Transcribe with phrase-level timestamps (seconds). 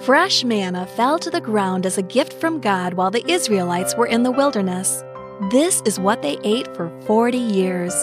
[0.00, 4.06] Fresh manna fell to the ground as a gift from God while the Israelites were
[4.06, 5.04] in the wilderness.
[5.50, 7.94] This is what they ate for 40 years.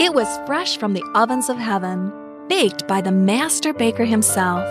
[0.00, 2.10] It was fresh from the ovens of heaven,
[2.48, 4.64] baked by the master baker himself.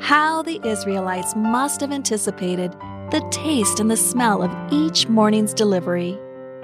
[0.00, 2.72] How the Israelites must have anticipated
[3.10, 6.18] the taste and the smell of each morning's delivery.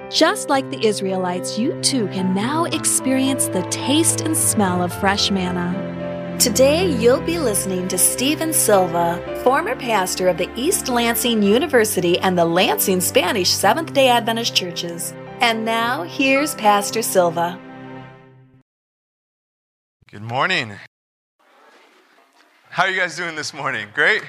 [0.09, 5.31] Just like the Israelites, you too can now experience the taste and smell of fresh
[5.31, 5.88] manna.
[6.39, 12.37] Today, you'll be listening to Steven Silva, former pastor of the East Lansing University and
[12.37, 15.13] the Lansing Spanish Seventh day Adventist Churches.
[15.41, 17.59] And now, here's Pastor Silva.
[20.09, 20.75] Good morning.
[22.69, 23.89] How are you guys doing this morning?
[23.93, 24.23] Great?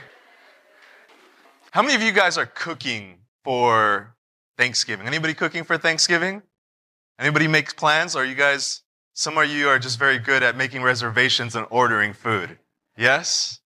[1.70, 4.16] How many of you guys are cooking for
[4.58, 5.06] Thanksgiving?
[5.06, 6.42] Anybody cooking for Thanksgiving?
[7.20, 8.16] Anybody makes plans?
[8.16, 8.82] Are you guys
[9.20, 12.58] some of you are just very good at making reservations and ordering food.
[12.96, 13.60] Yes?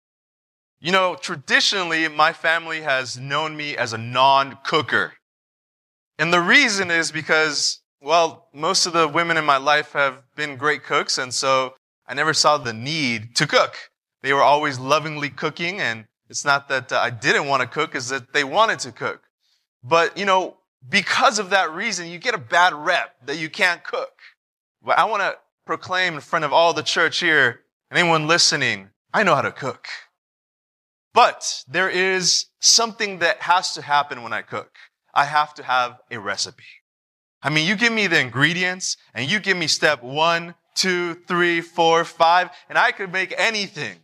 [0.80, 5.14] You know, traditionally, my family has known me as a non cooker.
[6.18, 10.58] And the reason is because, well, most of the women in my life have been
[10.58, 11.76] great cooks, and so
[12.08, 13.76] I never saw the need to cook.
[14.24, 17.94] They were always lovingly cooking, and it's not that uh, I didn't want to cook,
[17.94, 19.22] it's that they wanted to cook.
[19.84, 20.58] But, you know,
[20.90, 24.14] because of that reason, you get a bad rep that you can't cook.
[24.84, 28.90] But I want to proclaim in front of all the church here and anyone listening,
[29.14, 29.88] I know how to cook.
[31.14, 34.72] But there is something that has to happen when I cook.
[35.14, 36.64] I have to have a recipe.
[37.44, 41.62] I mean, you give me the ingredients and you give me step one, two, three,
[41.62, 43.98] four, five, and I could make anything.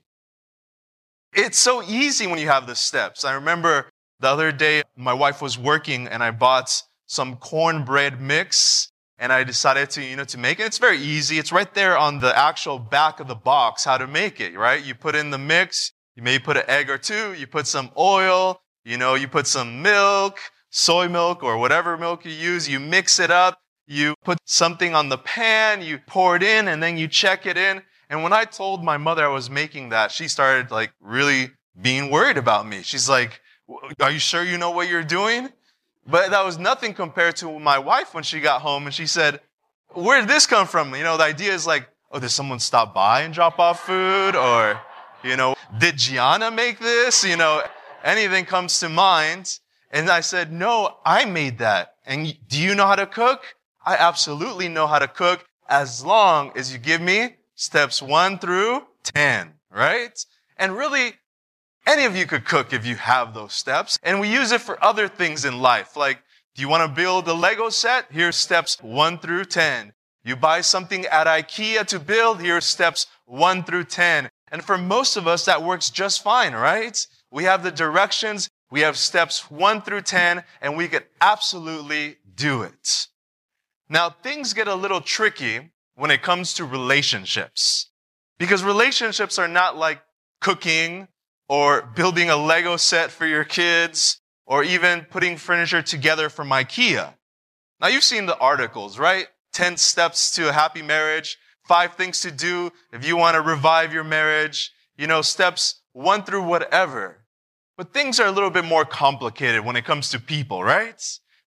[1.34, 3.26] It's so easy when you have the steps.
[3.26, 8.92] I remember the other day, my wife was working and I bought some cornbread mix
[9.20, 10.64] and I decided to, you know, to make it.
[10.64, 11.38] It's very easy.
[11.38, 14.84] It's right there on the actual back of the box how to make it, right?
[14.84, 17.92] You put in the mix, you maybe put an egg or two, you put some
[17.98, 20.40] oil, you know, you put some milk,
[20.70, 25.10] soy milk or whatever milk you use, you mix it up, you put something on
[25.10, 27.82] the pan, you pour it in, and then you check it in.
[28.10, 32.10] And when I told my mother I was making that, she started like really being
[32.10, 32.82] worried about me.
[32.84, 33.42] She's like,
[34.00, 35.50] are you sure you know what you're doing?
[36.10, 39.42] But that was nothing compared to my wife when she got home and she said,
[39.94, 40.96] where did this come from?
[40.96, 44.36] You know, the idea is like, oh, did someone stop by and drop off food?
[44.36, 44.82] Or,
[45.24, 47.24] you know, did Gianna make this?
[47.24, 47.64] You know,
[48.04, 49.60] anything comes to mind.
[49.92, 51.96] And I said, no, I made that.
[52.06, 53.56] And do you know how to cook?
[53.86, 58.84] I absolutely know how to cook as long as you give me steps one through
[59.04, 60.26] 10, right?
[60.58, 61.14] And really,
[61.90, 63.98] any of you could cook if you have those steps.
[64.04, 65.98] And we use it for other things in life.
[65.98, 66.20] Like,
[66.54, 68.06] do you want to build a Lego set?
[68.12, 69.94] Here's steps one through 10.
[70.24, 72.42] You buy something at IKEA to build.
[72.42, 74.30] Here's steps one through 10.
[74.52, 77.06] And for most of us, that works just fine, right?
[77.32, 78.50] We have the directions.
[78.70, 83.08] We have steps one through 10 and we could absolutely do it.
[83.90, 87.88] Now things get a little tricky when it comes to relationships
[88.38, 90.02] because relationships are not like
[90.40, 91.08] cooking
[91.50, 97.14] or building a Lego set for your kids, or even putting furniture together from IKEA.
[97.82, 99.28] Now you've seen the articles, right?
[99.54, 101.38] 10 steps to a happy marriage,
[101.68, 106.24] five things to do if you want to revive your marriage, you know, steps one
[106.24, 107.18] through whatever.
[107.78, 111.02] But things are a little bit more complicated when it comes to people, right?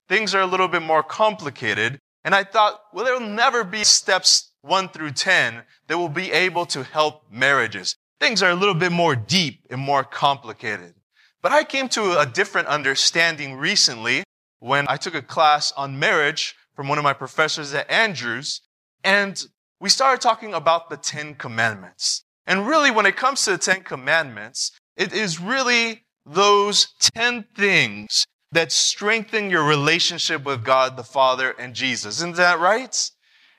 [0.08, 1.98] Things are a little bit more complicated.
[2.24, 6.32] And I thought, well, there will never be steps one through 10 that will be
[6.32, 10.94] able to help marriages things are a little bit more deep and more complicated.
[11.42, 14.22] But I came to a different understanding recently
[14.60, 18.60] when I took a class on marriage from one of my professors at Andrews.
[19.02, 19.44] And
[19.80, 22.22] we started talking about the Ten Commandments.
[22.46, 28.24] And really, when it comes to the Ten Commandments, it is really those 10 things
[28.52, 32.18] that strengthen your relationship with God the Father and Jesus.
[32.18, 33.10] Isn't that right?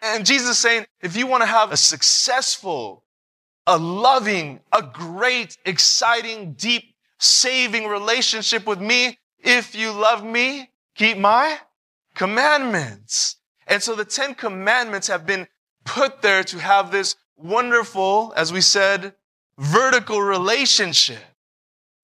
[0.01, 3.03] And Jesus saying, if you want to have a successful
[3.65, 9.17] a loving, a great, exciting, deep, saving relationship with me.
[9.39, 11.59] If you love me, keep my
[12.15, 13.37] commandments.
[13.67, 15.47] And so the Ten Commandments have been
[15.85, 19.13] put there to have this wonderful, as we said,
[19.57, 21.23] vertical relationship.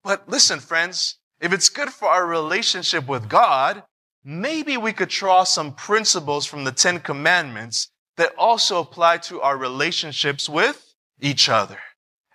[0.03, 3.83] But listen, friends, if it's good for our relationship with God,
[4.23, 9.57] maybe we could draw some principles from the Ten Commandments that also apply to our
[9.57, 10.88] relationships with
[11.21, 11.79] each other.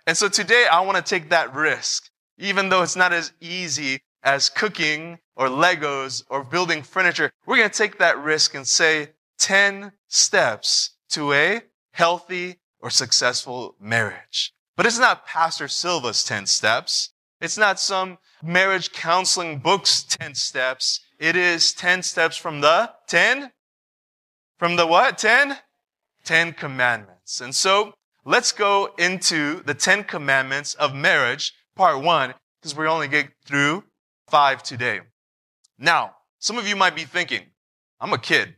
[0.07, 3.99] And so today I want to take that risk, even though it's not as easy
[4.23, 7.31] as cooking or Legos or building furniture.
[7.45, 9.09] We're going to take that risk and say
[9.39, 11.61] 10 steps to a
[11.91, 14.53] healthy or successful marriage.
[14.75, 17.11] But it's not Pastor Silva's 10 steps.
[17.39, 21.01] It's not some marriage counseling books 10 steps.
[21.19, 23.51] It is 10 steps from the 10?
[24.57, 25.17] From the what?
[25.17, 25.57] 10?
[26.23, 27.41] 10 commandments.
[27.41, 27.93] And so
[28.25, 33.83] let's go into the 10 commandments of marriage, part one, because we only get through
[34.27, 35.01] five today.
[35.77, 37.41] Now, some of you might be thinking,
[37.99, 38.55] I'm a kid.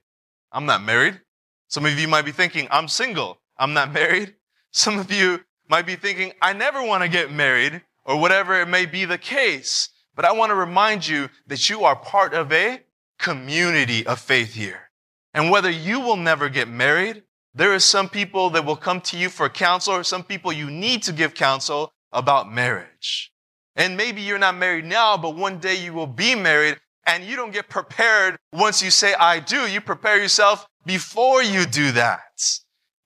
[0.52, 1.20] I'm not married.
[1.68, 3.40] Some of you might be thinking, I'm single.
[3.58, 4.36] I'm not married.
[4.72, 8.68] Some of you might be thinking, I never want to get married or whatever it
[8.68, 9.90] may be the case.
[10.16, 12.82] But I want to remind you that you are part of a
[13.20, 14.90] community of faith here.
[15.34, 17.24] And whether you will never get married,
[17.58, 20.70] there are some people that will come to you for counsel or some people you
[20.70, 23.32] need to give counsel about marriage.
[23.76, 26.78] And maybe you're not married now, but one day you will be married
[27.08, 29.68] and you don't get prepared once you say, I do.
[29.68, 32.44] You prepare yourself before you do that.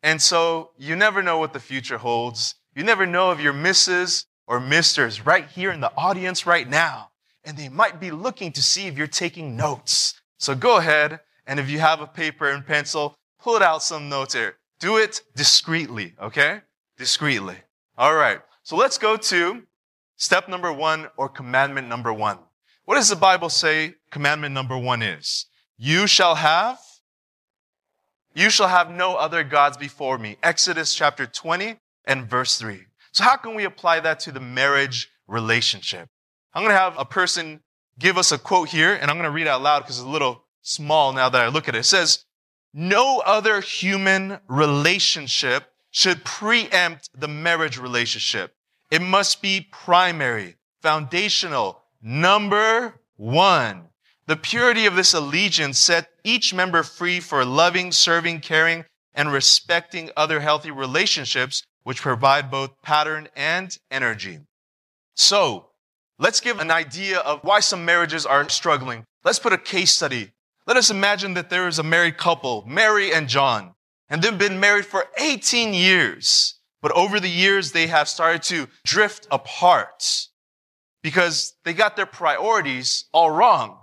[0.04, 2.56] And so you never know what the future holds.
[2.76, 7.12] You never know if your misses or misters right here in the audience right now.
[7.46, 10.20] And they might be looking to see if you're taking notes.
[10.40, 11.22] So go ahead.
[11.48, 14.58] And if you have a paper and pencil, pull out some notes here.
[14.80, 16.62] Do it discreetly, okay?
[16.98, 17.58] Discreetly.
[17.98, 18.42] All right.
[18.64, 19.64] So let's go to
[20.16, 22.40] step number one or commandment number one.
[22.86, 25.46] What does the Bible say commandment number one is?
[25.78, 26.80] You shall have,
[28.34, 30.38] you shall have no other gods before me.
[30.44, 32.86] Exodus chapter 20 and verse 3.
[33.12, 36.08] So how can we apply that to the marriage relationship?
[36.54, 37.62] I'm going to have a person
[38.00, 40.10] give us a quote here and I'm going to read out loud because it's a
[40.10, 41.80] little small now that I look at it.
[41.80, 42.26] It says,
[42.74, 48.54] no other human relationship should preempt the marriage relationship.
[48.90, 53.90] It must be primary, foundational, number one.
[54.28, 60.10] The purity of this allegiance set each member free for loving, serving, caring, and respecting
[60.16, 64.40] other healthy relationships, which provide both pattern and energy.
[65.16, 65.72] So,
[66.18, 69.04] let's give an idea of why some marriages are struggling.
[69.24, 70.32] Let's put a case study
[70.68, 73.74] let us imagine that there is a married couple, Mary and John,
[74.10, 76.56] and they've been married for 18 years.
[76.82, 80.28] But over the years, they have started to drift apart
[81.04, 83.78] because they got their priorities all wrong.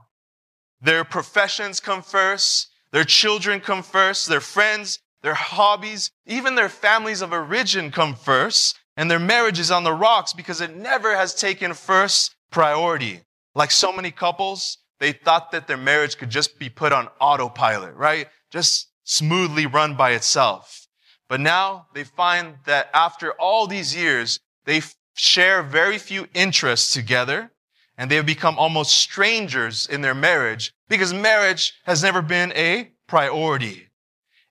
[0.80, 7.22] Their professions come first, their children come first, their friends, their hobbies, even their families
[7.22, 11.34] of origin come first, and their marriage is on the rocks because it never has
[11.34, 13.20] taken first priority.
[13.54, 17.94] Like so many couples, they thought that their marriage could just be put on autopilot,
[17.94, 18.28] right?
[18.50, 20.86] Just smoothly run by itself.
[21.28, 24.82] But now they find that after all these years, they
[25.14, 27.50] share very few interests together
[27.96, 32.92] and they have become almost strangers in their marriage because marriage has never been a
[33.06, 33.88] priority.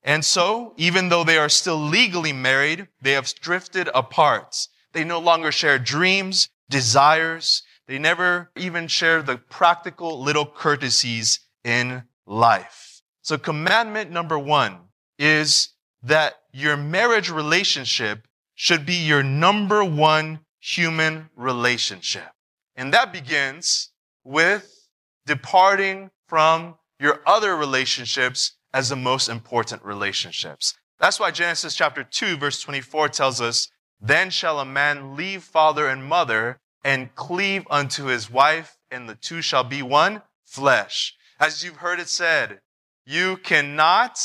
[0.03, 4.67] And so, even though they are still legally married, they have drifted apart.
[4.93, 12.03] They no longer share dreams, desires, they never even share the practical little courtesies in
[12.25, 13.01] life.
[13.21, 14.79] So commandment number one
[15.17, 15.69] is
[16.03, 22.29] that your marriage relationship should be your number one human relationship.
[22.75, 23.91] And that begins
[24.23, 24.89] with
[25.25, 30.73] departing from your other relationships as the most important relationships.
[30.99, 33.69] That's why Genesis chapter 2 verse 24 tells us,
[33.99, 39.15] then shall a man leave father and mother and cleave unto his wife, and the
[39.15, 41.15] two shall be one flesh.
[41.39, 42.61] As you've heard it said,
[43.05, 44.19] you cannot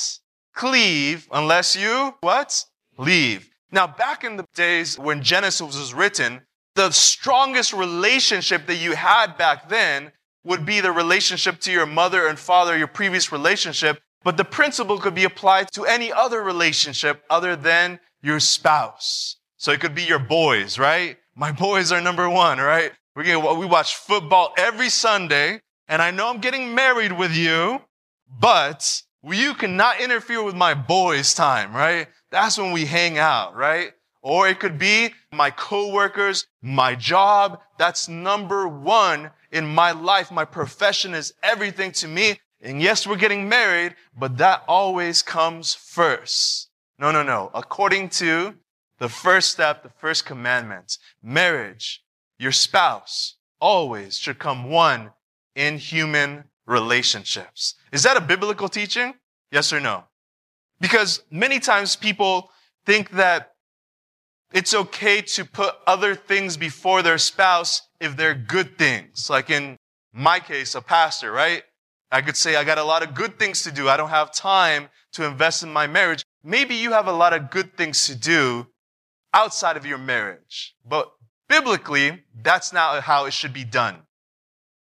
[0.55, 2.65] cleave unless you, what?
[2.99, 3.51] Leave.
[3.71, 6.43] Now, back in the days when Genesis was written,
[6.75, 10.13] the strongest relationship that you had back then
[10.45, 14.01] would be the relationship to your mother and father, your previous relationship.
[14.25, 19.37] But the principle could be applied to any other relationship other than your spouse.
[19.57, 21.19] So it could be your boys, right?
[21.35, 22.93] My boys are number one, right?
[23.17, 27.81] We get, we watch football every Sunday, and I know I'm getting married with you,
[28.39, 32.09] but you cannot interfere with my boys' time, right?
[32.31, 33.93] That's when we hang out, right?
[34.23, 37.61] Or it could be my coworkers, my job.
[37.79, 40.31] That's number one in my life.
[40.31, 42.39] My profession is everything to me.
[42.61, 46.69] And yes, we're getting married, but that always comes first.
[46.99, 47.51] No, no, no.
[47.53, 48.55] According to
[49.03, 52.05] the first step, the first commandment, marriage,
[52.39, 55.11] your spouse always should come one
[55.57, 57.75] in human relationships.
[57.91, 59.15] Is that a biblical teaching?
[59.51, 60.05] Yes or no?
[60.81, 62.53] Because many times people
[62.87, 63.55] think that
[64.53, 69.29] it's okay to put other things before their spouse if they're good things.
[69.29, 69.77] Like in
[70.13, 71.65] my case, a pastor, right?
[72.13, 73.89] I could say, I got a lot of good things to do.
[73.89, 76.23] I don't have time to invest in my marriage.
[76.45, 78.69] Maybe you have a lot of good things to do,
[79.33, 80.75] outside of your marriage.
[80.87, 81.13] But
[81.49, 83.97] biblically, that's not how it should be done.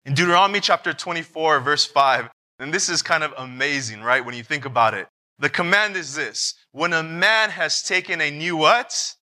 [0.04, 2.28] In Deuteronomy chapter 24, verse 5,
[2.59, 4.25] and this is kind of amazing, right?
[4.25, 5.07] When you think about it.
[5.38, 6.54] The command is this.
[6.73, 9.14] When a man has taken a new what?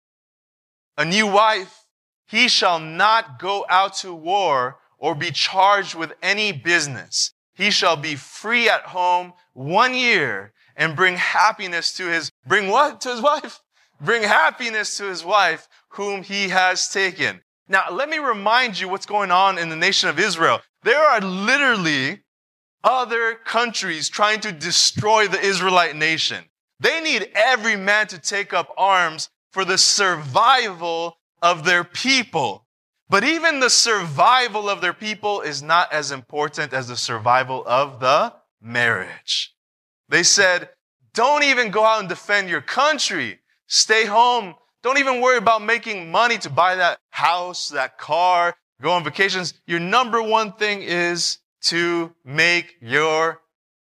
[0.98, 1.86] A new wife,
[2.27, 7.31] he shall not go out to war or be charged with any business.
[7.53, 13.01] He shall be free at home one year and bring happiness to his, bring what
[13.01, 13.62] to his wife?
[14.01, 17.41] Bring happiness to his wife whom he has taken.
[17.67, 20.61] Now, let me remind you what's going on in the nation of Israel.
[20.83, 22.21] There are literally
[22.83, 26.43] other countries trying to destroy the Israelite nation.
[26.79, 32.65] They need every man to take up arms for the survival of their people.
[33.09, 37.99] But even the survival of their people is not as important as the survival of
[37.99, 39.55] the marriage.
[40.09, 40.69] They said,
[41.13, 43.39] don't even go out and defend your country.
[43.67, 44.55] Stay home.
[44.84, 49.53] Don't even worry about making money to buy that house, that car, go on vacations.
[49.65, 53.41] Your number one thing is to make your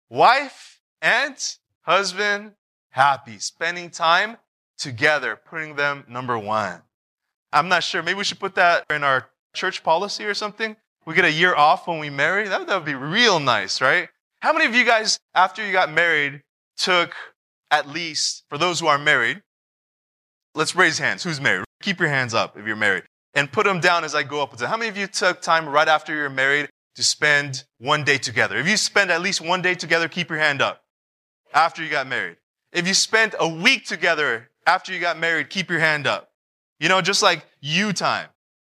[0.08, 1.36] wife and
[1.82, 2.52] husband
[2.90, 4.38] happy, spending time
[4.78, 6.80] together, putting them number one.
[7.52, 8.02] I'm not sure.
[8.02, 10.76] Maybe we should put that in our church policy or something.
[11.04, 12.48] We get a year off when we marry.
[12.48, 14.08] That, that would be real nice, right?
[14.40, 16.42] How many of you guys, after you got married,
[16.76, 17.14] took
[17.70, 19.42] at least, for those who are married,
[20.56, 21.22] let's raise hands.
[21.22, 21.64] Who's married?
[21.82, 23.04] Keep your hands up if you're married.
[23.34, 24.58] And put them down as I go up.
[24.58, 28.56] How many of you took time right after you're married to spend one day together?
[28.56, 30.82] If you spend at least one day together, keep your hand up.
[31.52, 32.36] After you got married.
[32.72, 36.30] If you spent a week together after you got married, keep your hand up.
[36.80, 38.28] You know, just like you time.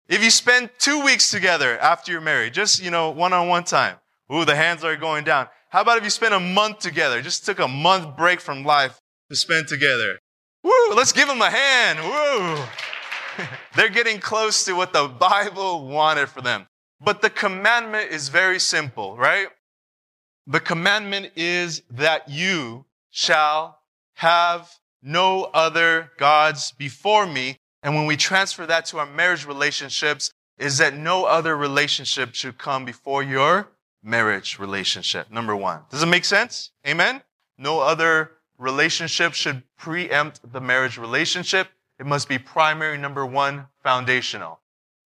[0.07, 3.97] If you spend two weeks together after you're married, just, you know, one-on-one time.
[4.33, 5.47] Ooh, the hands are going down.
[5.69, 7.21] How about if you spend a month together?
[7.21, 8.99] Just took a month break from life
[9.29, 10.19] to spend together.
[10.63, 12.00] Woo, let's give them a hand.
[12.00, 13.46] Woo.
[13.75, 16.67] They're getting close to what the Bible wanted for them.
[17.01, 19.48] But the commandment is very simple, right?
[20.48, 23.79] The commandment is that you shall
[24.15, 27.58] have no other gods before me.
[27.82, 32.58] And when we transfer that to our marriage relationships, is that no other relationship should
[32.58, 33.70] come before your
[34.03, 35.32] marriage relationship.
[35.32, 35.82] Number one.
[35.89, 36.72] Does it make sense?
[36.88, 37.22] Amen?
[37.58, 41.67] No other relationship should preempt the marriage relationship.
[42.00, 44.60] It must be primary, number one, foundational.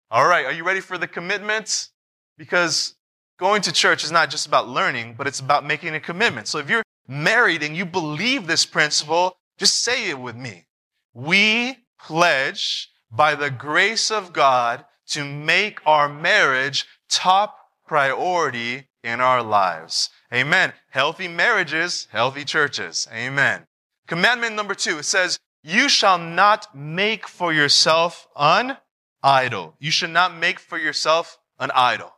[0.09, 0.45] All right.
[0.45, 1.91] Are you ready for the commitments?
[2.37, 2.95] Because
[3.37, 6.47] going to church is not just about learning, but it's about making a commitment.
[6.47, 10.65] So if you're married and you believe this principle, just say it with me.
[11.13, 19.41] We pledge by the grace of God to make our marriage top priority in our
[19.41, 20.09] lives.
[20.33, 20.73] Amen.
[20.89, 23.07] Healthy marriages, healthy churches.
[23.13, 23.65] Amen.
[24.07, 28.77] Commandment number two, it says, you shall not make for yourself an
[29.23, 29.75] idol.
[29.79, 32.13] You should not make for yourself an idol.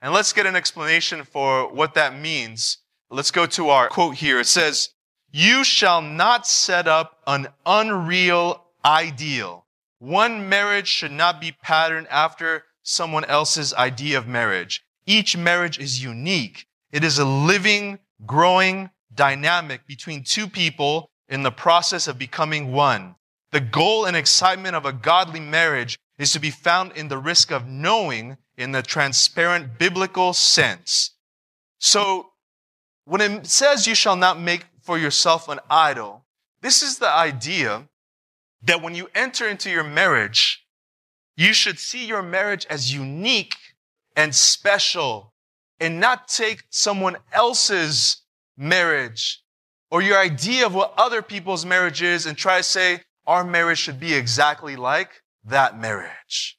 [0.00, 2.78] And let's get an explanation for what that means.
[3.10, 4.40] Let's go to our quote here.
[4.40, 4.90] It says,
[5.30, 9.66] you shall not set up an unreal ideal.
[9.98, 14.84] One marriage should not be patterned after someone else's idea of marriage.
[15.06, 16.66] Each marriage is unique.
[16.92, 23.16] It is a living, growing dynamic between two people in the process of becoming one.
[23.50, 27.50] The goal and excitement of a godly marriage is to be found in the risk
[27.50, 31.16] of knowing in the transparent biblical sense.
[31.78, 32.28] So
[33.04, 36.24] when it says you shall not make for yourself an idol,
[36.60, 37.88] this is the idea
[38.62, 40.64] that when you enter into your marriage,
[41.36, 43.56] you should see your marriage as unique
[44.14, 45.31] and special
[45.82, 48.22] and not take someone else's
[48.56, 49.42] marriage
[49.90, 53.78] or your idea of what other people's marriage is and try to say our marriage
[53.78, 56.56] should be exactly like that marriage.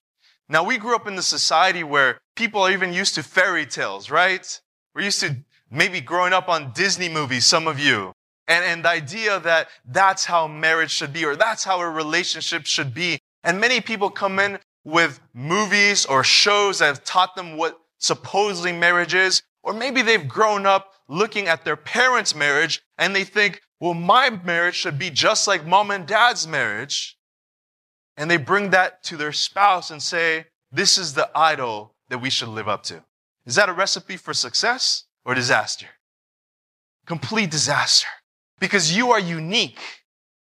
[0.49, 4.11] Now we grew up in the society where people are even used to fairy tales,
[4.11, 4.59] right?
[4.93, 5.37] We're used to
[5.71, 8.11] maybe growing up on Disney movies, some of you.
[8.49, 12.65] And, and the idea that that's how marriage should be or that's how a relationship
[12.65, 13.19] should be.
[13.45, 18.73] And many people come in with movies or shows that have taught them what supposedly
[18.73, 23.61] marriage is, or maybe they've grown up looking at their parents' marriage and they think,
[23.79, 27.17] well, my marriage should be just like mom and dad's marriage.
[28.17, 32.29] And they bring that to their spouse and say, this is the idol that we
[32.29, 33.03] should live up to.
[33.45, 35.87] Is that a recipe for success or disaster?
[37.05, 38.07] Complete disaster.
[38.59, 39.79] Because you are unique.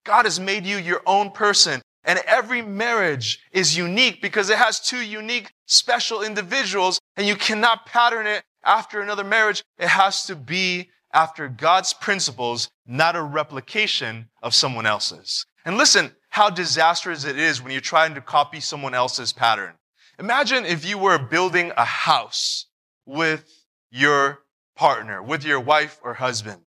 [0.06, 1.82] God has made you your own person.
[2.04, 7.86] And every marriage is unique because it has two unique, special individuals, and you cannot
[7.86, 9.64] pattern it after another marriage.
[9.78, 15.46] It has to be after God's principles, not a replication of someone else's.
[15.66, 19.74] And listen, how disastrous it is when you're trying to copy someone else's pattern.
[20.20, 22.66] Imagine if you were building a house
[23.06, 23.46] with
[23.90, 24.40] your
[24.76, 26.62] partner, with your wife or husband.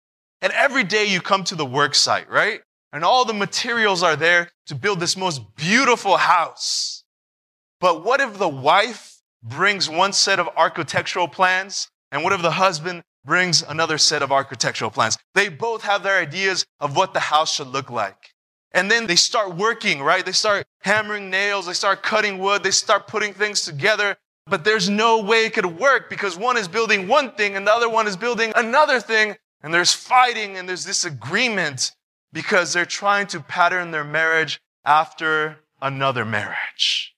[0.41, 2.61] And every day you come to the work site, right?
[2.93, 6.98] And all the materials are there to build this most beautiful house.
[7.79, 12.51] But what if the wife brings one set of architectural plans and what if the
[12.51, 15.17] husband brings another set of architectural plans?
[15.33, 18.33] They both have their ideas of what the house should look like.
[18.71, 20.25] And then they start working, right?
[20.25, 21.65] They start hammering nails.
[21.65, 22.63] They start cutting wood.
[22.63, 24.17] They start putting things together.
[24.45, 27.73] But there's no way it could work because one is building one thing and the
[27.73, 29.37] other one is building another thing.
[29.61, 31.91] And there's fighting and there's disagreement
[32.33, 37.15] because they're trying to pattern their marriage after another marriage.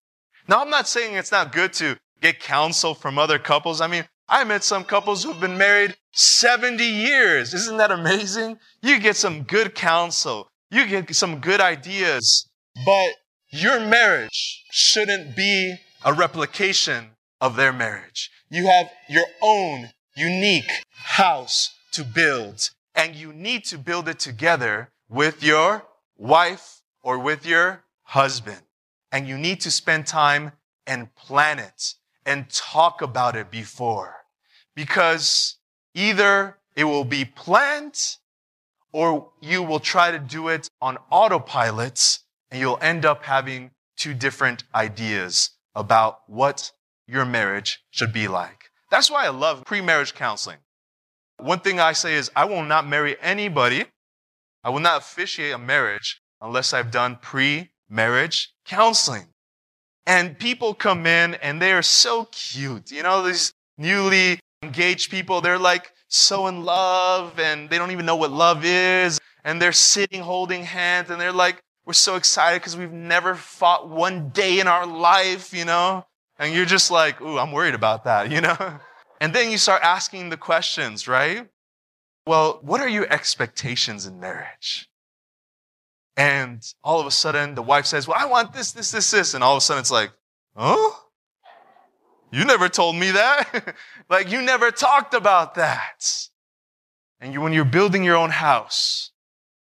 [0.48, 3.82] Now, I'm not saying it's not good to get counsel from other couples.
[3.82, 7.54] I mean, I met some couples who've been married 70 years.
[7.54, 8.60] Isn't that amazing?
[8.82, 10.48] You get some good counsel.
[10.70, 12.48] You get some good ideas,
[12.86, 13.10] but
[13.50, 17.10] your marriage shouldn't be a replication
[17.42, 18.30] of their marriage.
[18.50, 24.92] You have your own unique house to build, and you need to build it together
[25.10, 25.86] with your
[26.18, 28.62] wife or with your husband.
[29.12, 30.54] And you need to spend time
[30.88, 34.16] and plan it and talk about it before.
[34.76, 35.58] Because
[35.94, 38.18] either it will be planned
[38.94, 44.14] or you will try to do it on autopilot and you'll end up having two
[44.14, 46.72] different ideas about what
[47.08, 48.72] your marriage should be like.
[48.90, 50.58] That's why I love pre-marriage counseling.
[51.38, 53.86] One thing I say is I will not marry anybody.
[54.64, 57.18] I will not officiate a marriage unless I've done
[57.92, 59.28] pre-marriage counseling.
[60.08, 62.92] And people come in and they are so cute.
[62.92, 68.06] You know, these newly engaged people, they're like so in love and they don't even
[68.06, 69.20] know what love is.
[69.44, 73.90] And they're sitting holding hands and they're like, we're so excited because we've never fought
[73.90, 76.06] one day in our life, you know?
[76.40, 78.80] And you're just like, ooh, I'm worried about that, you know?
[79.20, 81.48] And then you start asking the questions, right?
[82.26, 84.91] Well, what are your expectations in marriage?
[86.18, 89.34] And all of a sudden, the wife says, Well, I want this, this, this, this.
[89.34, 90.12] And all of a sudden, it's like,
[90.56, 90.98] Oh?
[92.32, 93.76] You never told me that.
[94.10, 96.30] like, you never talked about that.
[97.20, 99.12] And you, when you're building your own house,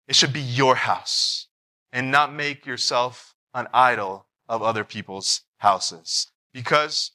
[0.08, 1.48] it should be your house
[1.92, 7.12] and not make yourself an idol of other people's houses because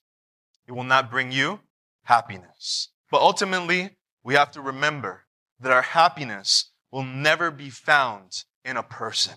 [0.66, 1.60] it will not bring you
[2.04, 2.90] happiness.
[3.10, 5.24] But ultimately, we have to remember
[5.60, 9.34] that our happiness will never be found in a person.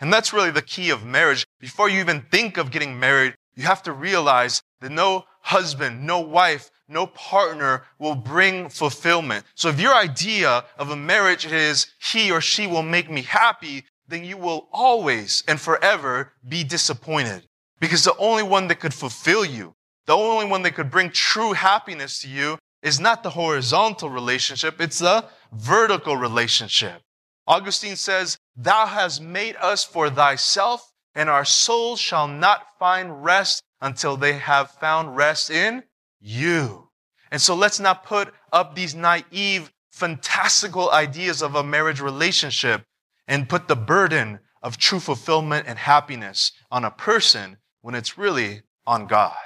[0.00, 1.46] And that's really the key of marriage.
[1.60, 6.20] Before you even think of getting married, you have to realize that no husband, no
[6.20, 9.44] wife, no partner will bring fulfillment.
[9.54, 13.84] So if your idea of a marriage is he or she will make me happy,
[14.08, 17.46] then you will always and forever be disappointed.
[17.80, 19.74] Because the only one that could fulfill you,
[20.06, 24.80] the only one that could bring true happiness to you is not the horizontal relationship,
[24.80, 27.00] it's the vertical relationship.
[27.46, 33.62] Augustine says, Thou hast made us for thyself, and our souls shall not find rest
[33.80, 35.84] until they have found rest in
[36.20, 36.88] you.
[37.30, 42.84] And so let's not put up these naive, fantastical ideas of a marriage relationship
[43.28, 48.62] and put the burden of true fulfillment and happiness on a person when it's really
[48.86, 49.36] on God.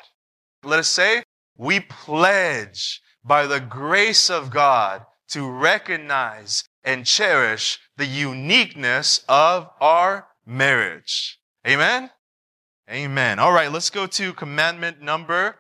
[0.63, 1.23] Let us say,
[1.57, 10.27] we pledge by the grace of God to recognize and cherish the uniqueness of our
[10.47, 11.39] marriage.
[11.67, 12.09] Amen?
[12.91, 13.39] Amen.
[13.39, 15.57] All right, let's go to commandment number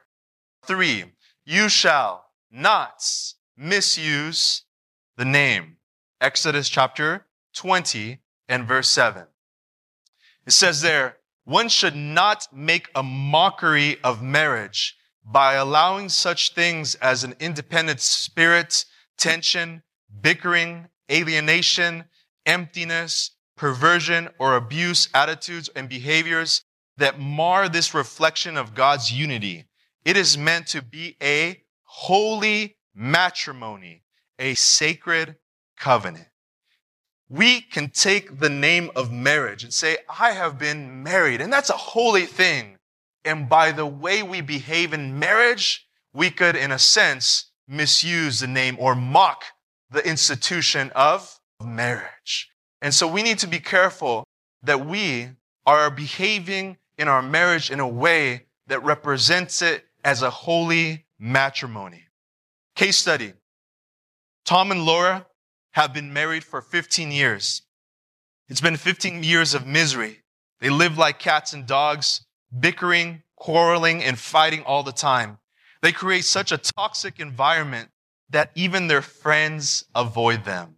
[0.64, 1.04] three.
[1.44, 3.04] You shall not
[3.58, 4.62] misuse
[5.18, 5.76] the name.
[6.18, 9.24] Exodus chapter 20 and verse 7.
[10.46, 16.94] It says there, one should not make a mockery of marriage by allowing such things
[16.94, 18.86] as an independent spirit,
[19.18, 19.82] tension,
[20.22, 22.04] bickering, alienation,
[22.46, 26.62] emptiness, perversion, or abuse attitudes and behaviors
[26.96, 29.66] that mar this reflection of God's unity.
[30.04, 34.04] It is meant to be a holy matrimony,
[34.38, 35.36] a sacred
[35.78, 36.28] covenant.
[37.28, 41.40] We can take the name of marriage and say, I have been married.
[41.40, 42.78] And that's a holy thing.
[43.24, 48.46] And by the way we behave in marriage, we could, in a sense, misuse the
[48.46, 49.44] name or mock
[49.90, 52.50] the institution of marriage.
[52.80, 54.24] And so we need to be careful
[54.62, 55.30] that we
[55.66, 62.04] are behaving in our marriage in a way that represents it as a holy matrimony.
[62.76, 63.32] Case study.
[64.44, 65.26] Tom and Laura
[65.72, 67.62] have been married for 15 years.
[68.48, 70.22] It's been 15 years of misery.
[70.60, 72.24] They live like cats and dogs,
[72.58, 75.38] bickering, quarreling, and fighting all the time.
[75.82, 77.90] They create such a toxic environment
[78.30, 80.76] that even their friends avoid them.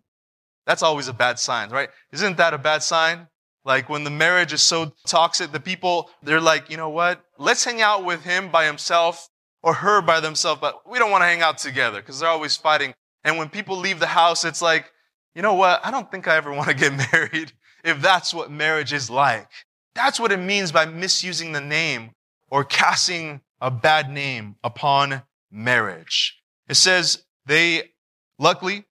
[0.67, 1.89] That's always a bad sign, right?
[2.13, 3.27] Isn't that a bad sign?
[3.65, 7.23] Like when the marriage is so toxic, the people, they're like, you know what?
[7.39, 9.29] Let's hang out with him by himself
[9.63, 12.57] or her by themselves, but we don't want to hang out together because they're always
[12.57, 12.95] fighting.
[13.25, 14.91] And when people leave the house, it's like,
[15.35, 15.85] you know what?
[15.85, 17.53] I don't think I ever want to get married
[17.85, 19.49] if that's what marriage is like.
[19.95, 22.13] That's what it means by misusing the name
[22.49, 26.39] or casting a bad name upon marriage.
[26.69, 27.91] It says they
[28.39, 28.85] luckily,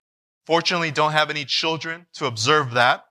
[0.46, 3.06] fortunately, don't have any children to observe that,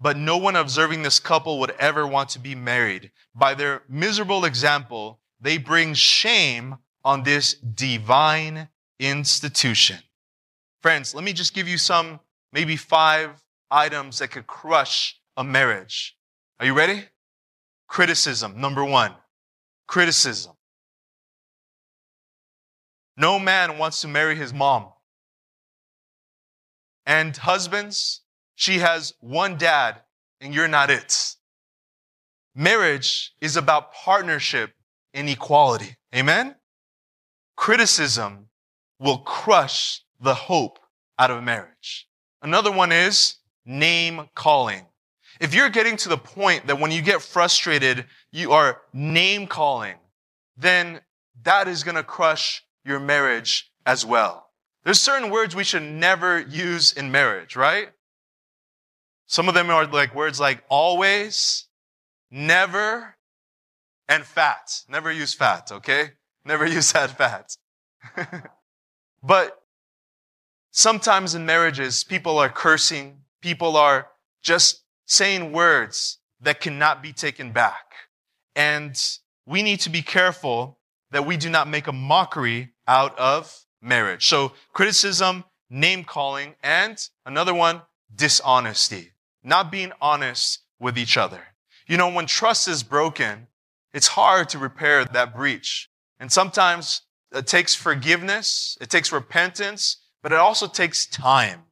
[0.00, 3.12] but no one observing this couple would ever want to be married.
[3.34, 9.98] By their miserable example, they bring shame on this divine institution.
[10.82, 12.20] Friends, let me just give you some,
[12.52, 16.16] maybe five items that could crush a marriage.
[16.58, 17.04] Are you ready?
[17.88, 19.14] Criticism, number one.
[19.86, 20.52] Criticism.
[23.16, 24.88] No man wants to marry his mom.
[27.04, 28.22] And husbands,
[28.54, 30.02] she has one dad
[30.40, 31.34] and you're not it.
[32.54, 34.72] Marriage is about partnership
[35.14, 35.96] and equality.
[36.14, 36.54] Amen?
[37.56, 38.48] Criticism
[38.98, 40.78] will crush the hope
[41.18, 42.08] out of marriage.
[42.40, 44.86] Another one is name calling.
[45.40, 49.96] If you're getting to the point that when you get frustrated, you are name calling,
[50.56, 51.00] then
[51.42, 54.48] that is going to crush your marriage as well.
[54.84, 57.90] There's certain words we should never use in marriage, right?
[59.26, 61.66] Some of them are like words like always,
[62.30, 63.16] never,
[64.08, 64.82] and fat.
[64.88, 66.10] Never use fat, okay?
[66.44, 67.56] Never use that fat.
[69.22, 69.62] but
[70.72, 73.18] sometimes in marriages, people are cursing.
[73.40, 74.08] People are
[74.42, 77.94] just saying words that cannot be taken back.
[78.56, 79.00] And
[79.46, 80.78] we need to be careful
[81.12, 84.26] that we do not make a mockery out of marriage.
[84.26, 87.82] So criticism, name calling, and another one,
[88.14, 89.12] dishonesty.
[89.44, 91.40] Not being honest with each other.
[91.86, 93.48] You know, when trust is broken,
[93.92, 95.88] it's hard to repair that breach.
[96.18, 101.62] And sometimes it takes forgiveness, it takes repentance, but it also takes time.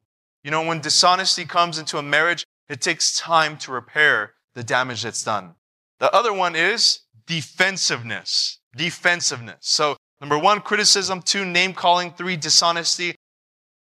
[0.43, 5.03] You know, when dishonesty comes into a marriage, it takes time to repair the damage
[5.03, 5.55] that's done.
[5.99, 8.59] The other one is defensiveness.
[8.75, 9.57] Defensiveness.
[9.61, 11.21] So number one, criticism.
[11.21, 12.11] Two, name calling.
[12.11, 13.15] Three, dishonesty.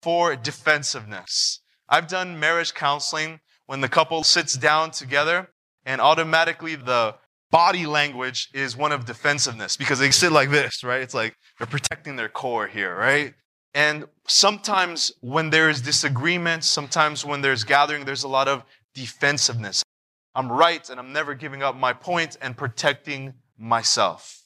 [0.01, 1.61] Four, defensiveness.
[1.87, 5.49] I've done marriage counseling when the couple sits down together
[5.85, 7.15] and automatically the
[7.51, 11.01] body language is one of defensiveness because they sit like this, right?
[11.01, 13.33] It's like they're protecting their core here, right?
[13.73, 19.83] And sometimes when there is disagreement, sometimes when there's gathering, there's a lot of defensiveness.
[20.35, 24.38] I'm right and I'm never giving up my point and protecting myself.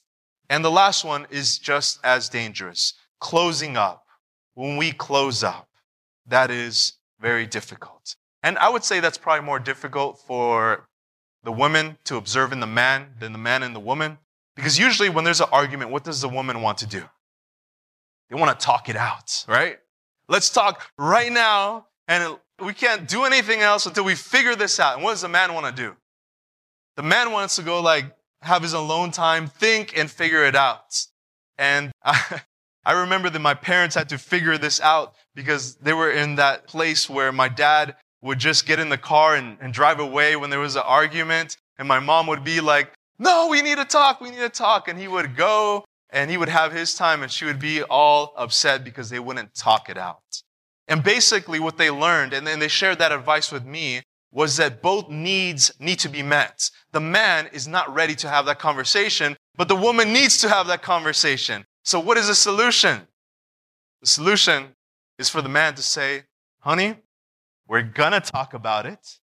[0.54, 2.94] And the last one is just as dangerous.
[3.20, 4.06] Closing up.
[4.54, 5.68] When we close up,
[6.28, 8.16] that is very difficult.
[8.44, 10.88] And I would say that's probably more difficult for
[11.44, 14.20] the woman to observe in the man than the man in the woman.
[14.56, 17.04] Because usually when there's an argument, what does the woman want to do?
[18.30, 19.80] They want to talk it out, right?
[20.28, 24.94] Let's talk right now, and we can't do anything else until we figure this out.
[24.94, 25.96] And what does the man want to do?
[26.96, 28.06] The man wants to go like
[28.43, 31.06] have his alone time, think and figure it out.
[31.58, 32.41] And I,
[32.86, 36.67] I remember that my parents had to figure this out because they were in that
[36.67, 40.49] place where my dad would just get in the car and, and drive away when
[40.49, 41.58] there was an argument.
[41.77, 44.21] And my mom would be like, no, we need to talk.
[44.21, 44.88] We need to talk.
[44.88, 48.34] And he would go and he would have his time and she would be all
[48.38, 50.43] upset because they wouldn't talk it out.
[50.88, 54.01] And basically what they learned, and then they shared that advice with me,
[54.34, 56.69] was that both needs need to be met.
[56.91, 60.67] The man is not ready to have that conversation, but the woman needs to have
[60.67, 61.65] that conversation.
[61.84, 63.02] So what is the solution?
[64.02, 64.76] The solution
[65.19, 66.24] is for the man to say,
[66.60, 66.96] honey,
[67.67, 69.19] we're gonna talk about it.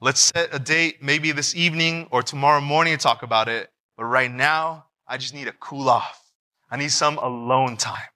[0.00, 3.70] Let's set a date, maybe this evening or tomorrow morning to talk about it.
[3.96, 6.22] But right now, I just need to cool off.
[6.70, 8.08] I need some alone time.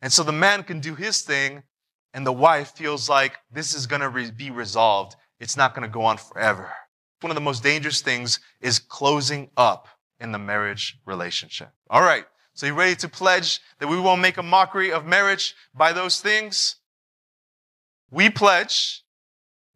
[0.00, 1.62] And so the man can do his thing,
[2.14, 5.16] and the wife feels like this is gonna re- be resolved.
[5.42, 6.72] It's not gonna go on forever.
[7.20, 9.88] One of the most dangerous things is closing up
[10.20, 11.70] in the marriage relationship.
[11.90, 12.24] All right.
[12.54, 16.20] So you ready to pledge that we won't make a mockery of marriage by those
[16.20, 16.76] things?
[18.08, 19.02] We pledge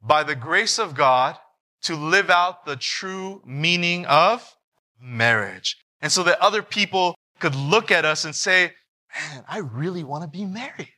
[0.01, 1.37] by the grace of God
[1.83, 4.57] to live out the true meaning of
[5.01, 5.79] marriage.
[6.01, 8.73] And so that other people could look at us and say,
[9.15, 10.93] man, I really want to be married.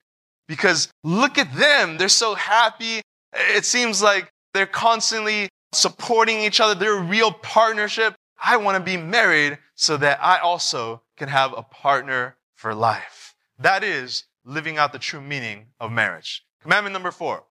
[0.46, 1.96] Because look at them.
[1.96, 3.00] They're so happy.
[3.33, 6.74] It seems like they're constantly supporting each other.
[6.74, 8.14] They're a real partnership.
[8.42, 13.34] I want to be married so that I also can have a partner for life.
[13.58, 16.44] That is living out the true meaning of marriage.
[16.62, 17.44] Commandment number four.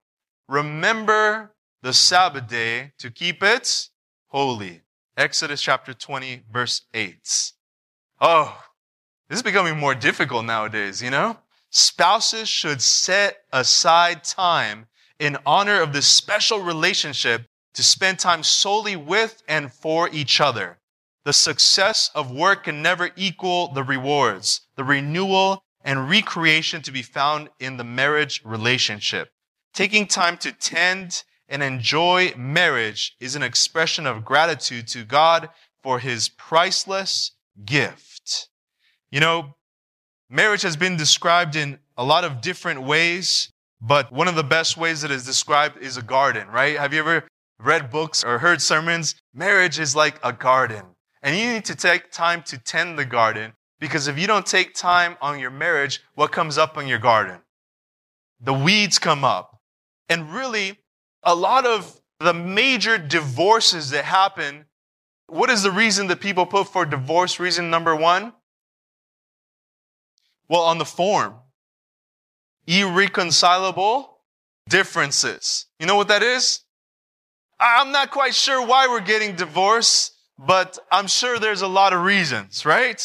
[0.48, 3.90] Remember the Sabbath day to keep it
[4.28, 4.82] holy.
[5.16, 7.52] Exodus chapter 20, verse 8.
[8.22, 8.64] Oh,
[9.30, 11.38] this is becoming more difficult nowadays, you know?
[11.70, 14.88] Spouses should set aside time
[15.20, 20.80] in honor of this special relationship to spend time solely with and for each other.
[21.26, 27.02] The success of work can never equal the rewards, the renewal and recreation to be
[27.02, 29.30] found in the marriage relationship.
[29.74, 35.50] Taking time to tend and enjoy marriage is an expression of gratitude to God
[35.84, 37.32] for his priceless
[37.64, 38.50] gift.
[39.12, 39.56] You know,
[40.30, 43.52] marriage has been described in a lot of different ways,
[43.82, 46.78] but one of the best ways that is described is a garden, right?
[46.78, 47.28] Have you ever
[47.60, 49.16] read books or heard sermons?
[49.34, 50.84] Marriage is like a garden.
[51.22, 54.74] And you need to take time to tend the garden because if you don't take
[54.74, 57.40] time on your marriage, what comes up on your garden?
[58.40, 59.60] The weeds come up.
[60.10, 60.80] And really,
[61.24, 64.66] a lot of the major divorces that happen,
[65.28, 67.40] what is the reason that people put for divorce?
[67.40, 68.34] Reason number one?
[70.50, 71.36] Well, on the form,
[72.68, 74.20] irreconcilable
[74.70, 75.66] differences.
[75.80, 76.62] You know what that is?
[77.60, 82.04] I'm not quite sure why we're getting divorced, but I'm sure there's a lot of
[82.04, 83.02] reasons, right?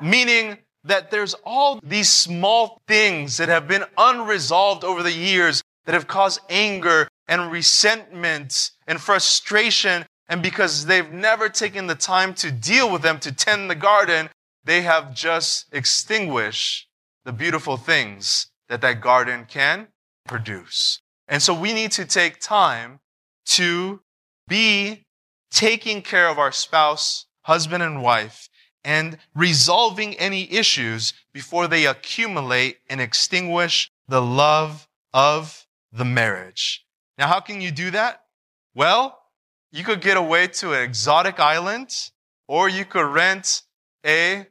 [0.00, 5.92] Meaning that there's all these small things that have been unresolved over the years that
[5.92, 10.04] have caused anger and resentment and frustration.
[10.28, 14.30] And because they've never taken the time to deal with them, to tend the garden,
[14.64, 16.88] they have just extinguished
[17.24, 19.88] the beautiful things that that garden can
[20.26, 21.00] produce.
[21.28, 23.00] And so we need to take time
[23.46, 24.00] to
[24.48, 25.06] be
[25.50, 28.48] taking care of our spouse, husband and wife,
[28.84, 36.84] and resolving any issues before they accumulate and extinguish the love of the marriage.
[37.18, 38.22] Now, how can you do that?
[38.74, 39.18] Well,
[39.72, 41.94] you could get away to an exotic island,
[42.48, 43.62] or you could rent
[44.04, 44.46] a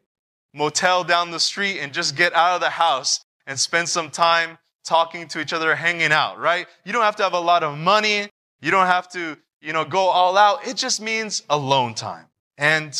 [0.54, 4.58] motel down the street and just get out of the house and spend some time
[4.84, 6.68] talking to each other, hanging out, right?
[6.86, 8.30] You don't have to have a lot of money.
[8.62, 10.68] You don't have to, you know, go all out.
[10.68, 12.26] It just means alone time.
[12.58, 12.94] And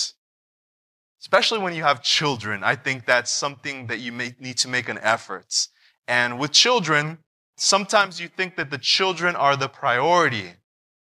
[1.20, 4.88] especially when you have children, I think that's something that you may need to make
[4.88, 5.68] an effort.
[6.08, 7.18] And with children,
[7.58, 10.54] sometimes you think that the children are the priority.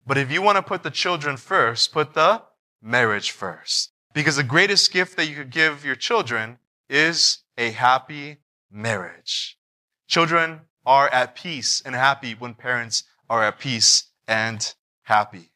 [0.05, 2.41] But if you want to put the children first, put the
[2.81, 3.92] marriage first.
[4.13, 8.37] Because the greatest gift that you could give your children is a happy
[8.71, 9.57] marriage.
[10.07, 14.73] Children are at peace and happy when parents are at peace and
[15.03, 15.51] happy.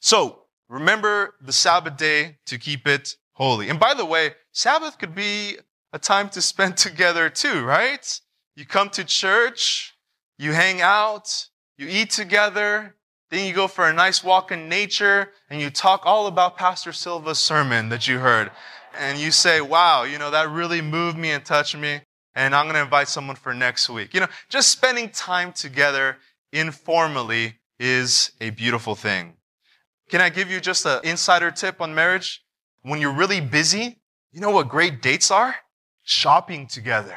[0.00, 3.68] So remember the Sabbath day to keep it holy.
[3.68, 5.56] And by the way, Sabbath could be
[5.92, 8.20] a time to spend together too, right?
[8.56, 9.94] You come to church,
[10.38, 11.48] you hang out,
[11.78, 12.96] you eat together,
[13.32, 16.92] then you go for a nice walk in nature and you talk all about Pastor
[16.92, 18.50] Silva's sermon that you heard.
[18.98, 22.02] And you say, wow, you know, that really moved me and touched me.
[22.34, 24.12] And I'm going to invite someone for next week.
[24.12, 26.18] You know, just spending time together
[26.52, 29.32] informally is a beautiful thing.
[30.10, 32.44] Can I give you just an insider tip on marriage?
[32.82, 35.56] When you're really busy, you know what great dates are?
[36.02, 37.16] Shopping together.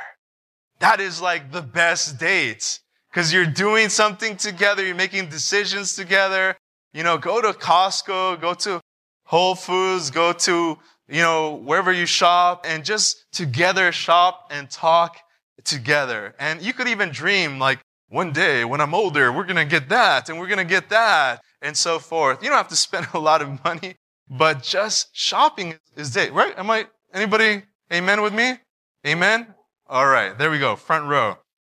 [0.79, 2.79] That is like the best dates
[3.15, 6.53] because you're doing something together, you're making decisions together.
[6.93, 8.81] You know, go to Costco, go to
[9.23, 15.17] Whole Foods, go to, you know, wherever you shop and just together shop and talk
[15.63, 16.35] together.
[16.39, 19.87] And you could even dream like one day when I'm older, we're going to get
[19.87, 22.43] that and we're going to get that and so forth.
[22.43, 23.95] You don't have to spend a lot of money,
[24.29, 26.53] but just shopping is it, right?
[26.59, 28.55] Am I, anybody amen with me?
[29.07, 29.55] Amen?
[29.87, 30.37] All right.
[30.37, 30.75] There we go.
[30.75, 31.37] Front row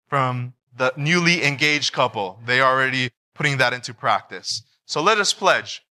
[0.08, 2.40] from the newly engaged couple.
[2.46, 4.64] They are already putting that into practice.
[4.86, 5.84] So let us pledge.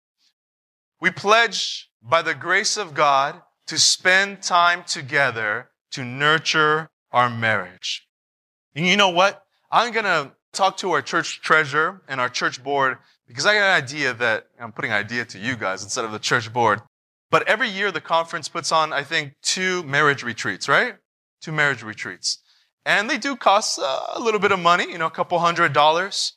[1.00, 8.08] We pledge by the grace of God to spend time together to nurture our marriage.
[8.76, 9.44] And you know what?
[9.72, 13.64] I'm going to talk to our church treasurer and our church board because I got
[13.64, 16.82] an idea that I'm putting an idea to you guys instead of the church board.
[17.32, 20.96] But every year the conference puts on, I think, two marriage retreats, right?
[21.42, 22.43] Two marriage retreats.
[22.86, 25.74] And they do cost uh, a little bit of money, you know, a couple hundred
[25.74, 26.34] dollars.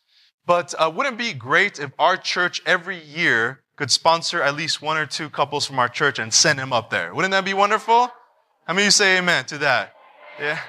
[0.46, 4.80] But uh, wouldn't it be great if our church every year could sponsor at least
[4.80, 7.12] one or two couples from our church and send them up there?
[7.12, 8.10] Wouldn't that be wonderful?
[8.66, 9.92] How many of you say amen to that?
[10.40, 10.60] Yeah.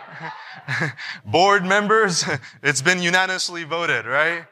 [1.25, 2.25] Board members,
[2.63, 4.45] it's been unanimously voted, right?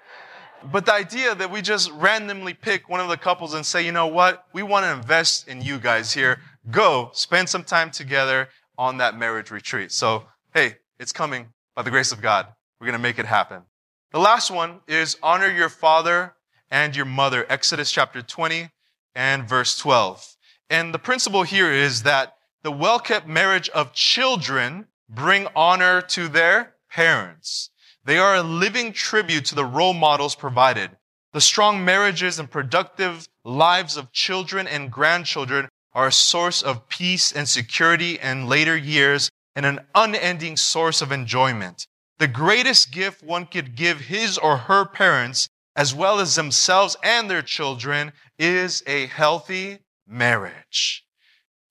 [0.72, 3.92] But the idea that we just randomly pick one of the couples and say, you
[3.92, 4.46] know what?
[4.54, 6.40] We want to invest in you guys here.
[6.72, 9.92] Go spend some time together on that marriage retreat.
[9.92, 12.48] So, hey, it's coming by the grace of God.
[12.80, 13.64] We're going to make it happen.
[14.12, 16.34] The last one is honor your father
[16.72, 17.46] and your mother.
[17.50, 18.70] Exodus chapter 20
[19.14, 20.36] and verse 12.
[20.70, 26.74] And the principle here is that the well-kept marriage of children bring honor to their
[26.90, 27.70] parents.
[28.04, 30.92] They are a living tribute to the role models provided.
[31.34, 37.32] The strong marriages and productive lives of children and grandchildren are a source of peace
[37.32, 41.88] and security in later years and an unending source of enjoyment.
[42.20, 47.30] The greatest gift one could give his or her parents, as well as themselves and
[47.30, 51.04] their children, is a healthy marriage.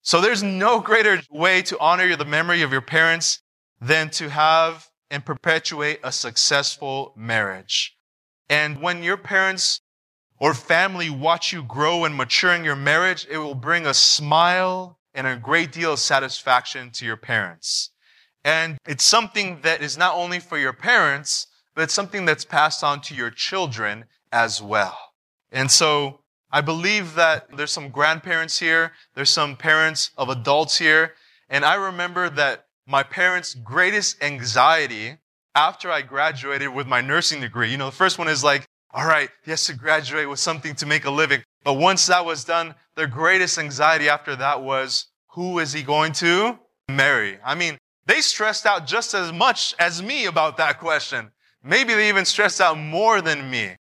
[0.01, 3.41] So there's no greater way to honor the memory of your parents
[3.81, 7.95] than to have and perpetuate a successful marriage.
[8.49, 9.81] And when your parents
[10.39, 14.99] or family watch you grow and mature in your marriage, it will bring a smile
[15.15, 17.91] and a great deal of satisfaction to your parents.
[18.43, 22.83] And it's something that is not only for your parents, but it's something that's passed
[22.83, 24.97] on to your children as well.
[25.51, 26.19] And so
[26.51, 28.91] I believe that there's some grandparents here.
[29.15, 31.13] There's some parents of adults here.
[31.49, 35.17] And I remember that my parents' greatest anxiety
[35.55, 37.71] after I graduated with my nursing degree.
[37.71, 40.75] You know, the first one is like, all right, he has to graduate with something
[40.75, 41.41] to make a living.
[41.65, 46.13] But once that was done, their greatest anxiety after that was, who is he going
[46.13, 47.39] to marry?
[47.43, 51.31] I mean, they stressed out just as much as me about that question.
[51.63, 53.75] Maybe they even stressed out more than me.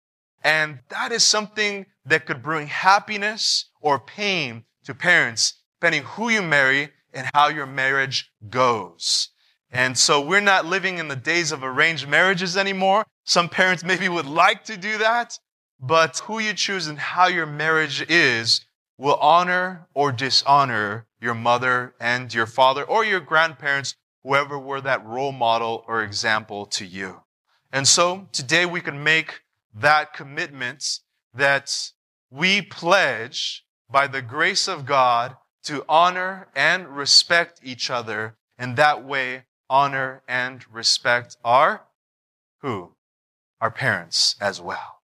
[0.45, 6.43] And that is something that could bring happiness or pain to parents, depending who you
[6.43, 9.31] marry and how your marriage goes.
[9.71, 13.07] And so we're not living in the days of arranged marriages anymore.
[13.25, 15.39] Some parents maybe would like to do that,
[15.81, 18.67] but who you choose and how your marriage is
[18.99, 25.05] will honor or dishonor your mother and your father or your grandparents, whoever were that
[25.07, 27.23] role model or example to you.
[27.73, 29.41] And so today we can make
[29.75, 31.01] that commitment
[31.33, 31.93] that
[32.31, 39.05] we pledge by the grace of God to honor and respect each other, and that
[39.05, 41.83] way honor and respect our
[42.63, 42.95] who?
[43.61, 45.00] Our parents as well.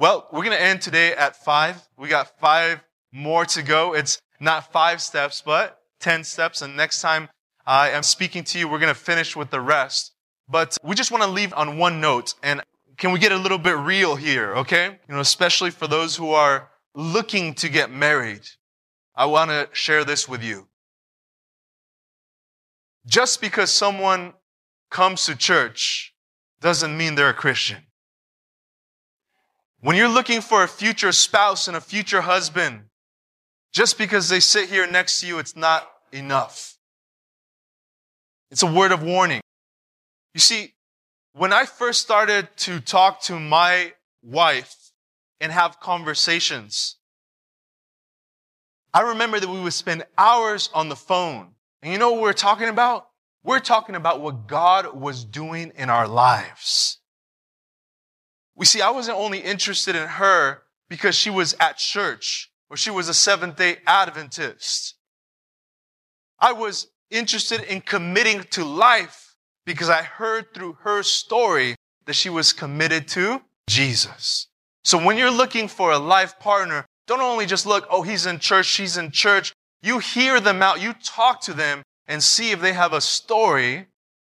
[0.00, 1.86] Well, we're going to end today at five.
[1.98, 2.80] We got five
[3.12, 3.92] more to go.
[3.92, 6.62] It's not five steps, but 10 steps.
[6.62, 7.28] And next time
[7.66, 10.14] I am speaking to you, we're going to finish with the rest.
[10.48, 12.32] But we just want to leave on one note.
[12.42, 12.62] And
[12.96, 14.54] can we get a little bit real here?
[14.54, 14.86] Okay.
[14.86, 18.48] You know, especially for those who are looking to get married.
[19.14, 20.66] I want to share this with you.
[23.04, 24.32] Just because someone
[24.90, 26.14] comes to church
[26.62, 27.82] doesn't mean they're a Christian.
[29.82, 32.82] When you're looking for a future spouse and a future husband,
[33.72, 36.76] just because they sit here next to you, it's not enough.
[38.50, 39.40] It's a word of warning.
[40.34, 40.74] You see,
[41.32, 44.92] when I first started to talk to my wife
[45.40, 46.96] and have conversations,
[48.92, 51.52] I remember that we would spend hours on the phone.
[51.82, 53.08] And you know what we're talking about?
[53.42, 56.99] We're talking about what God was doing in our lives.
[58.60, 62.90] We see, I wasn't only interested in her because she was at church or she
[62.90, 64.96] was a Seventh day Adventist.
[66.38, 72.28] I was interested in committing to life because I heard through her story that she
[72.28, 74.48] was committed to Jesus.
[74.84, 78.40] So when you're looking for a life partner, don't only just look, oh, he's in
[78.40, 79.54] church, she's in church.
[79.80, 83.86] You hear them out, you talk to them and see if they have a story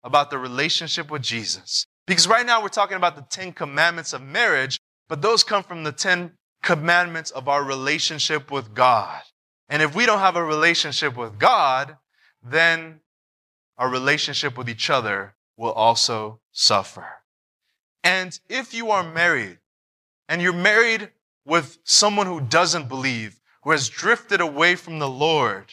[0.02, 1.86] about the relationship with Jesus.
[2.06, 5.84] Because right now we're talking about the 10 commandments of marriage, but those come from
[5.84, 9.22] the 10 commandments of our relationship with God.
[9.68, 11.96] And if we don't have a relationship with God,
[12.42, 13.00] then
[13.78, 17.06] our relationship with each other will also suffer.
[18.04, 19.58] And if you are married
[20.28, 21.10] and you're married
[21.44, 25.72] with someone who doesn't believe, who has drifted away from the Lord,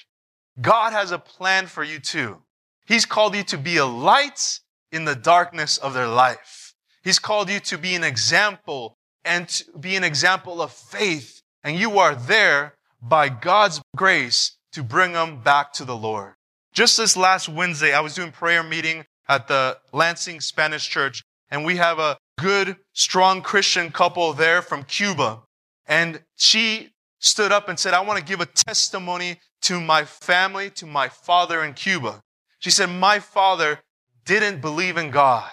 [0.59, 2.41] God has a plan for you too.
[2.85, 4.59] He's called you to be a light
[4.93, 6.73] in the darkness of their life.
[7.03, 11.41] He's called you to be an example and to be an example of faith.
[11.63, 16.33] And you are there by God's grace to bring them back to the Lord.
[16.73, 21.65] Just this last Wednesday, I was doing prayer meeting at the Lansing Spanish Church, and
[21.65, 25.41] we have a good, strong Christian couple there from Cuba.
[25.87, 26.89] And she
[27.19, 31.07] stood up and said, I want to give a testimony to my family, to my
[31.07, 32.21] father in Cuba.
[32.59, 33.79] She said, my father
[34.25, 35.49] didn't believe in God.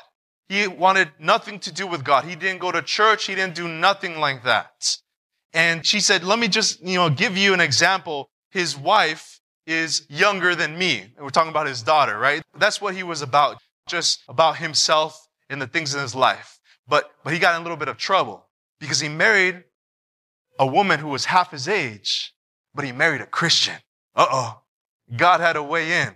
[0.49, 2.25] He wanted nothing to do with God.
[2.25, 3.27] He didn't go to church.
[3.27, 4.97] He didn't do nothing like that.
[5.53, 8.29] And she said, let me just, you know, give you an example.
[8.51, 11.13] His wife is younger than me.
[11.19, 12.43] We're talking about his daughter, right?
[12.59, 16.59] That's what he was about, just about himself and the things in his life.
[16.89, 18.47] But, but he got in a little bit of trouble
[18.81, 19.65] because he married
[20.59, 22.35] a woman who was half his age,
[22.75, 23.77] but he married a Christian.
[24.17, 24.61] Uh oh.
[25.17, 26.15] God had a way in.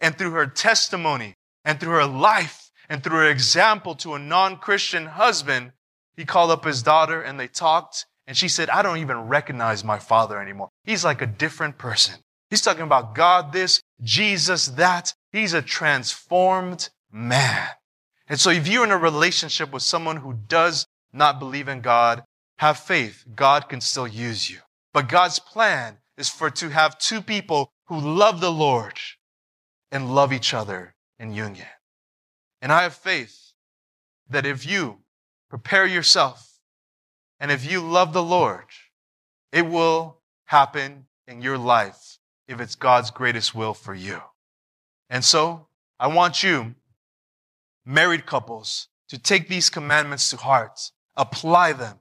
[0.00, 1.34] And through her testimony
[1.64, 5.72] and through her life, and through her example to a non-Christian husband,
[6.16, 8.06] he called up his daughter and they talked.
[8.26, 10.68] And she said, I don't even recognize my father anymore.
[10.84, 12.16] He's like a different person.
[12.50, 15.14] He's talking about God this, Jesus that.
[15.32, 17.68] He's a transformed man.
[18.26, 22.22] And so if you're in a relationship with someone who does not believe in God,
[22.58, 23.24] have faith.
[23.34, 24.58] God can still use you.
[24.92, 28.98] But God's plan is for to have two people who love the Lord
[29.90, 31.66] and love each other in union.
[32.60, 33.52] And I have faith
[34.28, 34.98] that if you
[35.48, 36.60] prepare yourself
[37.40, 38.66] and if you love the Lord,
[39.52, 44.20] it will happen in your life if it's God's greatest will for you.
[45.10, 45.68] And so
[46.00, 46.74] I want you,
[47.84, 51.98] married couples, to take these commandments to heart, apply them.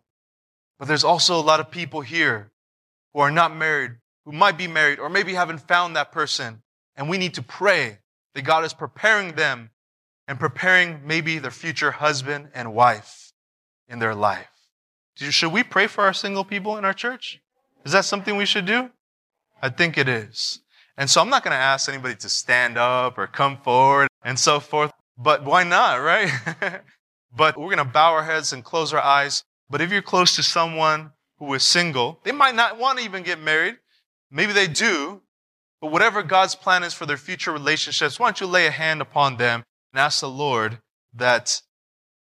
[0.80, 2.51] But there's also a lot of people here
[3.13, 3.93] who are not married,
[4.26, 6.61] who might be married, or maybe haven't found that person.
[6.95, 7.99] And we need to pray
[8.38, 9.71] that God is preparing them
[10.27, 13.33] and preparing maybe their future husband and wife
[13.89, 14.45] in their life.
[15.15, 17.41] Should we pray for our single people in our church?
[17.83, 18.91] Is that something we should do?
[19.59, 20.59] I think it is.
[20.97, 24.38] And so I'm not going to ask anybody to stand up or come forward and
[24.38, 26.29] so forth, but why not, right?
[27.35, 29.43] but we're going to bow our heads and close our eyes.
[29.67, 31.09] But if you're close to someone
[31.39, 33.77] who is single, they might not want to even get married.
[34.29, 35.23] Maybe they do.
[35.82, 39.01] But whatever God's plan is for their future relationships, why don't you lay a hand
[39.01, 39.63] upon them
[39.93, 40.80] and ask the Lord
[41.13, 41.61] that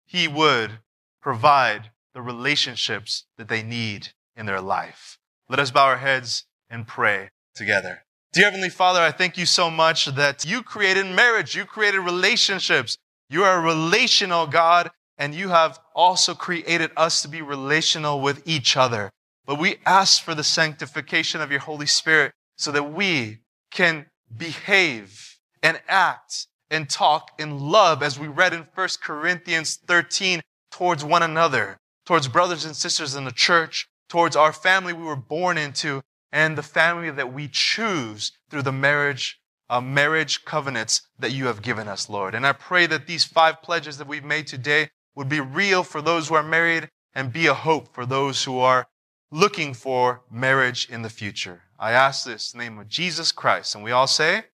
[0.05, 0.79] He would
[1.21, 5.17] provide the relationships that they need in their life.
[5.49, 8.03] Let us bow our heads and pray together.
[8.33, 12.97] Dear Heavenly Father, I thank you so much that you created marriage, you created relationships.
[13.29, 18.45] You are a relational God, and you have also created us to be relational with
[18.45, 19.11] each other.
[19.45, 23.39] But we ask for the sanctification of your Holy Spirit so that we
[23.75, 24.05] can
[24.35, 31.03] behave and act and talk in love, as we read in 1 Corinthians 13, towards
[31.03, 35.57] one another, towards brothers and sisters in the church, towards our family we were born
[35.57, 36.01] into,
[36.31, 41.61] and the family that we choose through the marriage, uh, marriage covenants that you have
[41.61, 42.33] given us, Lord.
[42.33, 46.01] And I pray that these five pledges that we've made today would be real for
[46.01, 48.87] those who are married and be a hope for those who are
[49.31, 51.64] looking for marriage in the future.
[51.77, 53.75] I ask this in the name of Jesus Christ.
[53.75, 54.45] And we all say,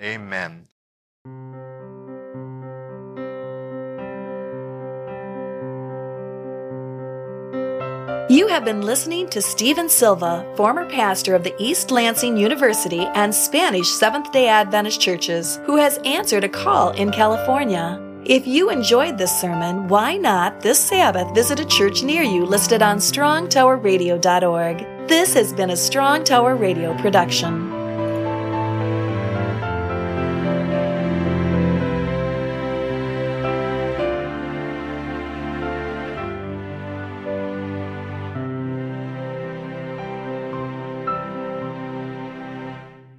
[0.00, 0.68] Amen.
[8.30, 13.34] You have been listening to Steven Silva, former pastor of the East Lansing University and
[13.34, 18.00] Spanish Seventh day Adventist churches, who has answered a call in California.
[18.24, 22.82] If you enjoyed this sermon, why not this Sabbath visit a church near you listed
[22.82, 24.99] on strongtowerradio.org?
[25.10, 27.69] This has been a Strong Tower Radio production.